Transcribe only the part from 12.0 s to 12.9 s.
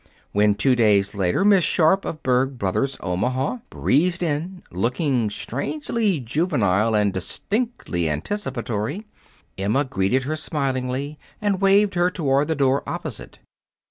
toward the door